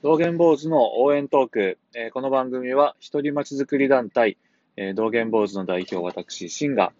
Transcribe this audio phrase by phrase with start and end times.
[0.00, 1.78] 道元坊主の応援トーク。
[1.92, 4.38] えーこの番組は、一人まちづくり団体、
[4.76, 6.92] えー道元坊主の代表、私、シンが、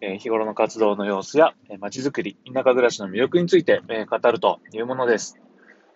[0.00, 5.38] えー日頃の活動の様子や、えー、まちづくり、田舎暮らしの魅力について、えー語るというものです。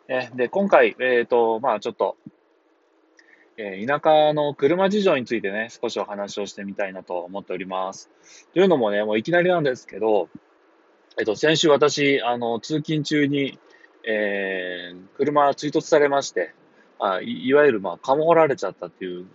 [0.09, 2.19] えーで、今回、えっ、と、まあちょっと、
[3.57, 8.11] え田舎の車事情についてね、少しお話をしてみたいなと思っております。
[8.53, 10.29] というのもね、もういきなりなんですけど、
[11.19, 13.59] えっと、先週私、あの、通勤中に、
[14.07, 16.55] えー、車追突されまして、
[16.99, 19.27] あいいわゆる、まあ、かも掘られちゃったっていう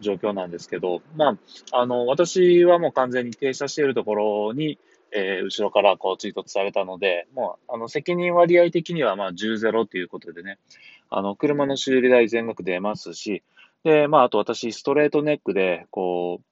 [0.00, 1.38] 状況なんですけど、ま
[1.72, 4.78] あ、あの、私はもう完全に停車しているところに、
[5.12, 10.58] えー後ろからこう追突されたので、もう、あの、責任割合的には、まあ、10-0ということでね、
[11.08, 13.42] あの、車の修理代全額出ますし、
[13.82, 16.44] で、まあ、あと私、ストレートネックで、こう、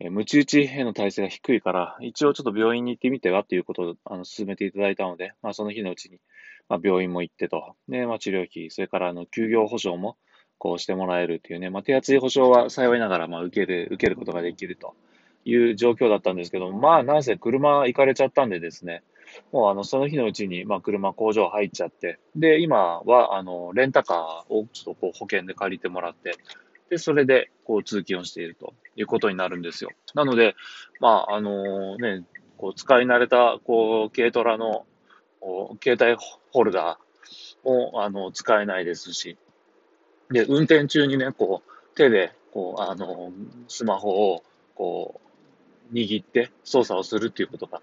[0.00, 6.20] えー、ムチ打ちへの耐性が低いから、一応ちょっと病院に行ってみてはということをあの進めていただいたので、まあ、その日のうちに、
[6.68, 10.16] まあ、病院も行ってと、で、まあ、治療費、それからあの休業保障も
[10.58, 14.94] こうしてもらえるっていうね、まあ、手厚い保障は幸いながらまあ受ける、受けることができると。
[15.44, 19.02] いう状況だったんですけど、まあ、なんせ車行かれちゃったんでですね、
[19.50, 26.34] もうあのその日のうちにまあ車工場入っちゃって、で、今はあのレンタカーをちょっとこう保険で借りてもらって、
[26.90, 28.74] で、それで、こう、通勤をしていると。
[28.96, 29.90] いうことになるんですよ。
[30.14, 30.56] なので、
[31.00, 32.24] まあ、あのね、
[32.56, 34.86] こう、使い慣れた、こう、軽トラの、
[35.84, 36.20] 携帯
[36.52, 39.36] ホルダーも、あの、使えないですし、
[40.30, 43.32] で、運転中にね、こう、手で、こう、あの、
[43.68, 44.42] スマホを、
[44.74, 45.20] こ
[45.90, 47.80] う、握って操作をするっていうことが、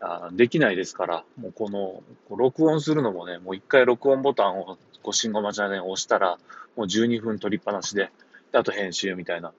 [0.00, 6.38] あできないですから、もうこの、こう録音するのもね、もう一回録音ボタンを、こう、信号待ちで押したら、
[6.76, 8.10] もう12分取りっぱなし、で
[8.52, 9.52] あと編集みたいな、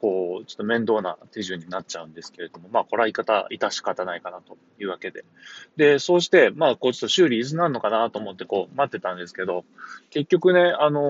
[0.00, 5.24] こう、ちょっと面倒な手順になっちゃうんですけれども、まあ、これは言い方、致し方ないかなというわけで。
[5.76, 9.64] で、そうして、まあ、こう、ちょっと修理いつなるのかなと思って、こう、待ってたんですけど、
[10.10, 11.00] 結局ね、あの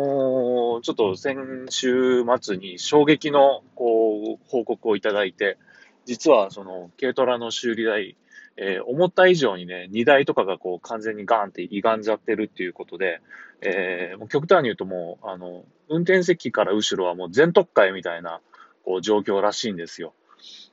[0.79, 5.59] ーちょっと先週末に衝撃の、こう、報告をいただいて、
[6.05, 8.17] 実は、その、軽トラの修理代、
[8.57, 13.21] えー思った以上にね、荷台とかがこう完全にガーンって歪んじゃってるっていうことで、
[13.61, 18.41] えーもう極端に言うともう、あの、運転席から後ろはもう全特会みたいな、
[18.85, 20.15] こう状況らしいんですよ。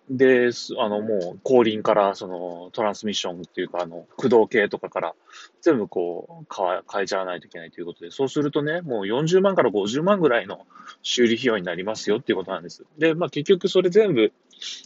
[0.09, 5.13] で、あの、もう後輪から、その、トランスミッションっていうか、あの、駆動系とかから、
[5.61, 10.65] 全部こう、変え、変えちゃわないといけないということで、そうするとね、もう40万から50万ぐらいの
[11.03, 12.85] 修理費用になりますよっていうことなんです。
[12.97, 14.33] で、まあ結局それ全部、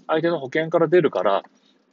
[0.07, 1.43] 相手の保険から出るから、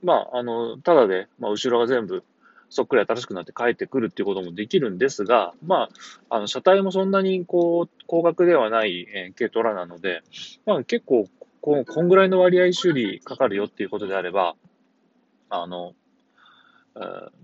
[0.03, 2.25] まあ、あの、ただで、まあ、後ろが全部、
[2.69, 5.89] そっくり新しくなって帰ってくるっていうこともできるんですが、ま
[6.29, 10.23] あ、あの、車体もそんなに、こう、高額ではない、えー軽トラなので、
[10.67, 11.27] まあ、結構、
[11.61, 14.55] こう、こんぐらいの割合修理かかるよっていうことであれば、
[15.51, 15.95] あの、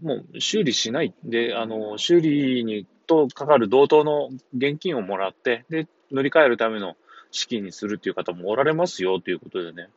[0.03, 1.15] もう修理しない。
[1.25, 6.97] で、あの、修理にとかかる同等の現金をもらって、で、乗り換えるための
[7.31, 9.89] 資金にするっていう方もおられますよということでね、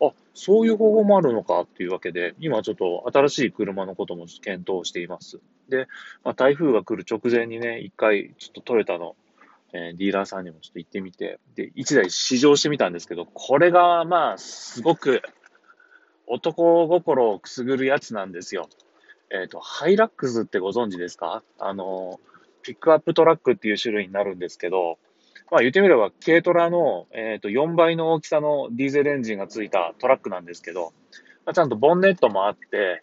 [0.00, 5.40] あ、そういう方法もあるのかっていうわけで、今ちょっと新しい車のことも検討しています。
[5.68, 5.86] で、
[6.24, 9.16] まあ、台風が来る直前にね、一回ちょっとトヨタの、
[9.72, 15.22] えーディーラーさんにもちょっと行ってみて、で、一台試乗してみたんですけど、これがまあ、すごく
[16.26, 18.68] 男心をくすぐるやつなんですよ。
[19.30, 21.42] えっ、と、ハイラックスってご存知ですか？
[21.58, 22.20] あの、
[22.62, 24.98] ピックアップトラックっていう種類になるんですけど、
[25.50, 30.92] まあ言ってみれば軽トラの、えー、と4倍の大きさのディーゼルエンジンがついたトラックなんですけど、
[31.44, 33.02] まあ、ちゃんとボンネットもあって、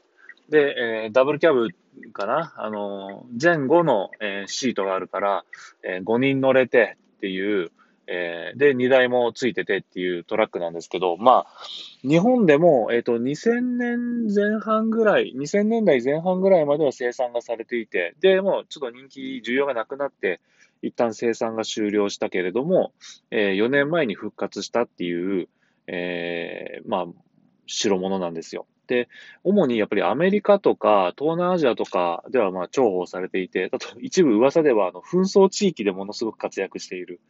[0.49, 0.75] で、
[1.05, 1.69] えーダブルキャブ
[2.11, 2.53] かな？
[2.57, 5.45] あの、前後の、えーシートがあるから、
[5.83, 7.71] え5人乗れてっていう、
[8.07, 11.53] えーで、荷台もついててっていうトラックなんですけど、まあ、
[12.01, 20.41] 日本でも、えっ、と、2000年前半ぐらい、2000年代前半ぐらいまでは生産がされていて、で、もうちょっと人気、需要がなくなって、
[20.81, 22.93] 一旦生産が終了したけれども、
[23.29, 25.47] え4年前に復活したっていう、
[25.87, 27.05] えーまあ、
[27.67, 28.65] 代物なんですよ。
[28.87, 29.07] で、
[29.45, 37.21] 主にやっぱりアメリカとか東南アジアとかではまあ重宝されていて、あと一部噂ではあの紛争地域でものすごく活躍している。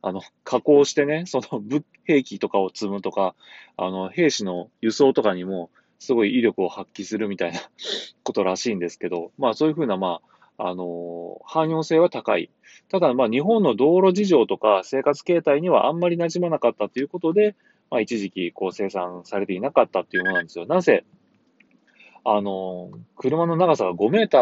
[0.00, 3.34] あの、加工してね、その武兵器とかを積むとか、
[3.76, 7.60] あの、兵士の輸送とかにもすごい威力を発揮するみたいな
[8.22, 12.50] ことらしいんですけど、まあそういうふうなまあ、あの、汎用性は高い。
[12.90, 17.56] ただまあ日本の道路事情とか生活形態にはあんまり馴染まなかったということで、
[17.90, 20.66] まあ一時期こう生産されていなかったっていうものなんですよ。
[20.66, 21.04] なぜ？
[22.24, 24.40] あの、車の長さが5メーター、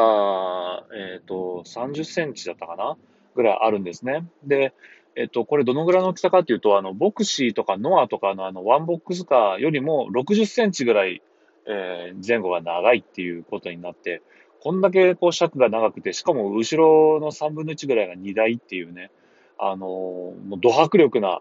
[1.14, 2.96] えっ、と、30センチだったかな？
[3.36, 4.26] ぐらいあるんですね。
[4.44, 4.74] で、
[5.14, 11.22] えっ、と、これどのぐらいの大きさかっていうと、あの、ボクシーとかノアとかのあの、ワンボックスカーよりも60センチぐらい、
[11.66, 14.22] えー前後が長いっていうことになって、
[14.60, 19.10] こんだけこう尺が長くて、しかも後ろの3分の1ぐらいが荷台っていうね、
[19.58, 21.40] あのもう、ド迫力な、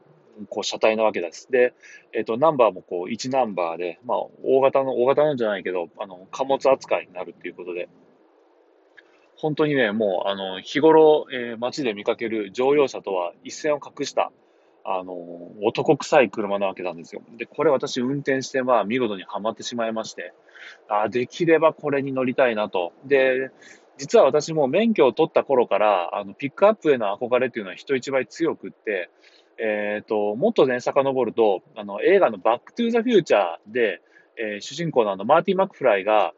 [0.49, 1.51] こう、車体なわけです。
[1.51, 1.73] で、
[2.13, 7.89] えっ、ー、と、ナンバーもこう、1ナンバーで、まあ、大型の、大型なんじゃないけど、あの、貨物扱いになるっていうことで、
[9.35, 14.31] 本当にね、もう、あの、日頃、えー、街で見かける乗用車とは一線を画した、
[14.83, 15.15] あの、
[15.63, 17.21] 男臭い車なわけなんですよ。
[17.37, 20.33] で、これ私運転して、まあ、見事にはまってしまいまして、
[20.89, 22.93] あできればこれに乗りたいなと。
[23.05, 23.51] で、
[23.97, 29.09] 実は私も免許を取った頃から、あの、ピックアップへの憧れっていうのは人一倍強くって、
[29.59, 34.01] えっ、ー、と、もっとね、遡ると、あの、映画のバックトゥーザフューチャーで、
[34.37, 36.33] えー、主人公のあの、マーティ・マクフライが、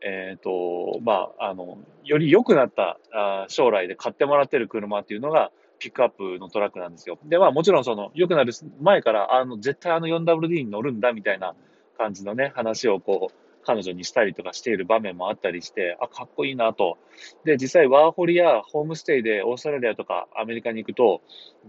[0.00, 7.18] えっ、ー、と、まあ、あの、より良くなったあ将来で買ってもらってる車っていうのが、ピックアップのトラックなんですよ。
[7.24, 11.54] で、まあもちろんその、良くなる前から、あの、絶対あの 4WD に乗るんだみたいな
[11.98, 16.98] 感じのね、話をこう、彼女にしたりとかしている場面もあったりして、あ、かっこいいなと。
[17.44, 21.22] で、実際ワーホリやホームステイでオーストラリアとかアメリカに行くと、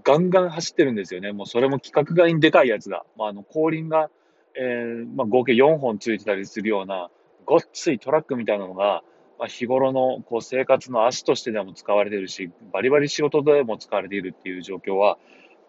[0.03, 1.31] ガンガン走ってるんですよね。
[1.31, 3.05] もうそれも規格外にでかいやつが。
[3.17, 4.09] まあ、あの、後輪が、
[4.55, 7.09] えー、まあ、合計4本ついてたりするような、
[7.45, 9.03] ごっついトラックみたいなのが、
[9.39, 15.17] まあ、日頃のこう生活の足としてでも使われているし、バリバリ仕事でも使われているっていう状況は、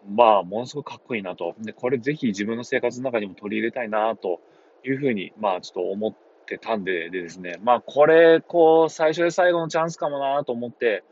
[0.07, 1.55] まあ、ものすごくかっこいいなと。
[1.59, 4.39] で、これぜひ自分の生活の中にも取り入れたいなと
[4.85, 6.13] いうふうに、まあ、ちょっと思っ
[6.45, 11.03] てたんででですね、まあ、これ、こう、最初で最後のチャンスかもなと思って、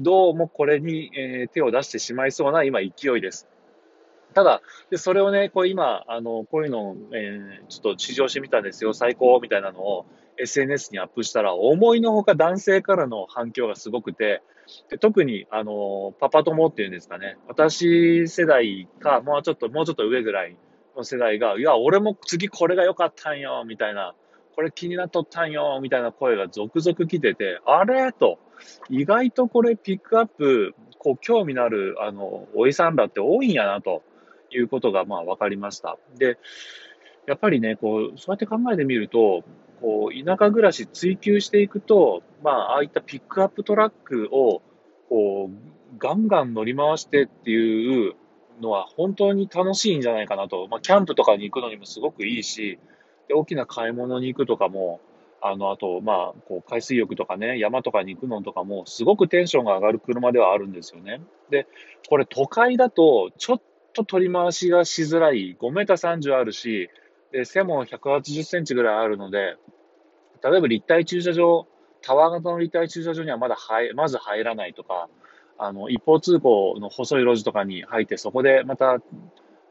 [0.00, 3.48] どうもこれに、えー、手を出してしまいそうな今勢いです。
[4.34, 10.06] ただ、でそれをね、こう今、あの、こういうのを、えー、ちょっと試乗してみたんですよ、最高みたいなのを
[10.38, 14.42] SNS にアップしたら、思いのほか男性からの反響がすごくて、
[14.90, 20.56] で特に、あの、パパ友っていうんですかね、私世代か、もうちょっと、もうちょっと上ぐらい
[20.98, 24.14] の世代が、いや、俺も次これが良かったんよ、みたいな、
[24.54, 28.12] これ気になっとったんよ、みたいな声が続々来てて、あれ？
[28.12, 28.38] と、
[28.90, 34.02] 意外とこれピックアップ、こう、興味のある、あの、おじさんらって多いんやな、と。
[34.50, 35.98] いうことが、まあ、分かりました。
[36.16, 36.38] で、
[37.26, 39.44] やっぱりね、こう、そうやって考えてみると、
[39.82, 44.62] こう、田舎暮らし追求していくと、まあ、ああいったピックアップトラックを、
[45.10, 48.14] こう、ガンガン乗り回してっていう
[48.60, 50.66] のは本当に楽しいんじゃないかなと。
[50.68, 52.78] まあ、キャンプとかに行くのにもすごくいいし、
[53.28, 55.00] で大きな買い物に行くとかも、
[55.40, 61.20] あの、あと、まあ、こう、海水浴とかね、山とかに行くのとかも、すごくテンションが上がる車ではあるんですよね。
[61.50, 61.66] で、
[62.08, 63.62] これ都会だと、ちょっ
[63.92, 66.90] と取り回しがしづらい、5メーター30あるし、
[67.30, 69.56] で、背も180センチぐらいあるので、
[70.42, 71.66] 例えば立体駐車場、
[72.02, 75.08] タワー型の立体駐車場にはまだ入、まず入らないとか、
[75.58, 79.00] あの、一方通行の細い路地とかに入って、そこでまた、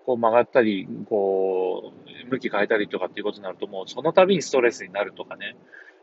[0.05, 1.91] こう曲がったり、こ
[2.25, 5.55] う、向き変えたりとかっていうことになると、もうその度にストレスになるとかね、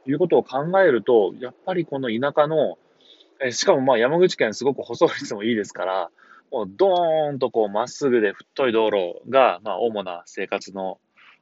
[0.07, 2.79] いうことを考えると、やっぱりこの田舎の、
[3.41, 6.11] えしかもまあ山口県すごく細い率もいいですから、
[6.51, 10.99] もうドーンとこうまっすぐで太い道路が、まあ主な生活の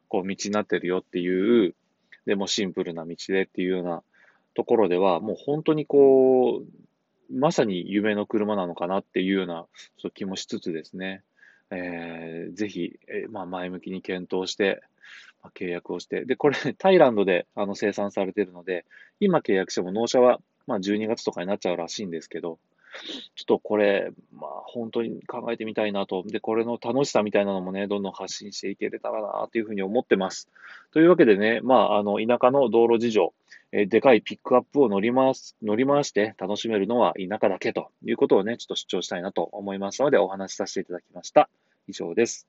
[0.08, 1.74] こう道になってるよっていう、
[2.26, 4.02] でもシンプルな道でっていうような
[4.54, 6.66] ところでは、もう本当にこう、
[7.30, 9.66] まさに夢の車なのかなっていうような
[9.98, 11.22] そう気もしつつですね、
[11.70, 14.82] えー、ぜひ、えー、まあ、前向きに検討して、
[15.42, 18.84] まあ、契約をして、で、これ、タイランドであの生産されているので、
[19.20, 22.58] 今契約しても納車は、まあ、12月とかになっちゃうらしいんですけど、
[23.34, 26.22] ちょっとこれ、まあ、本当に考えてみたいなと。
[26.26, 30.48] で、これの楽しさみたいなのもね、どんどん発信していけれたらなというふうに思ってます。
[30.92, 33.34] というわけでね、まあ、あの、田舎の道路事情、
[33.72, 41.48] えー、でかいピックアップを乗り回す、乗り回して楽しめるのは田舎だけということをね、ちょっと主張したいなと思いますので、お話しさせていただきました。
[41.88, 42.46] 以上です。